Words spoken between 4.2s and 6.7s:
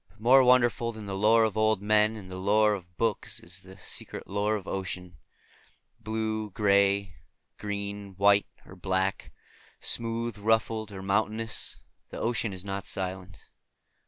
lore of ocean. Blue,